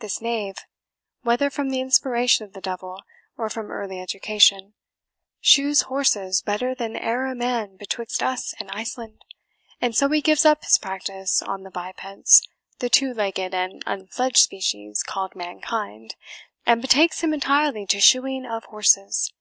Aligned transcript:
This 0.00 0.20
knave, 0.20 0.56
whether 1.22 1.50
from 1.50 1.70
the 1.70 1.78
inspiration 1.80 2.44
of 2.44 2.52
the 2.52 2.60
devil, 2.60 3.00
or 3.36 3.48
from 3.48 3.70
early 3.70 4.00
education, 4.00 4.74
shoes 5.40 5.82
horses 5.82 6.42
better 6.42 6.74
than 6.74 6.96
e'er 6.96 7.26
a 7.26 7.36
man 7.36 7.76
betwixt 7.76 8.20
us 8.20 8.56
and 8.58 8.72
Iceland; 8.72 9.24
and 9.80 9.94
so 9.94 10.08
he 10.08 10.20
gives 10.20 10.44
up 10.44 10.64
his 10.64 10.78
practice 10.78 11.42
on 11.42 11.62
the 11.62 11.70
bipeds, 11.70 12.42
the 12.80 12.90
two 12.90 13.14
legged 13.14 13.54
and 13.54 13.84
unfledged 13.86 14.38
species 14.38 15.04
called 15.04 15.36
mankind, 15.36 16.16
and 16.66 16.82
betakes 16.82 17.20
him 17.20 17.32
entirely 17.32 17.86
to 17.86 18.00
shoeing 18.00 18.44
of 18.46 18.64
horses." 18.64 19.32